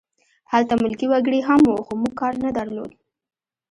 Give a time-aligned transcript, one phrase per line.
[0.51, 2.91] هلته ملکي وګړي هم وو خو موږ کار نه درلود